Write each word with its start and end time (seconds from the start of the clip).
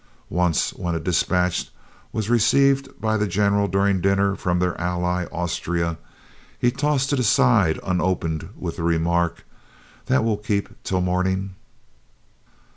Once 0.31 0.71
when 0.71 0.95
a 0.95 0.99
despatch 0.99 1.69
was 2.11 2.27
received 2.27 2.89
by 2.99 3.17
the 3.17 3.27
General 3.27 3.67
during 3.67 4.01
dinner, 4.01 4.35
from 4.35 4.57
their 4.57 4.75
ally, 4.81 5.25
Austria, 5.31 5.99
he 6.57 6.71
tossed 6.71 7.13
it 7.13 7.19
aside 7.19 7.79
unopened 7.83 8.49
with 8.57 8.77
the 8.77 8.83
remark, 8.83 9.45
"That 10.07 10.23
will 10.23 10.37
keep 10.37 10.81
till 10.81 11.01
morning." 11.01 11.53